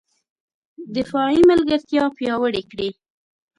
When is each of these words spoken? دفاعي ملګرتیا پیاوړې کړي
دفاعي 0.95 1.41
ملګرتیا 1.51 2.03
پیاوړې 2.17 2.63
کړي 2.71 2.89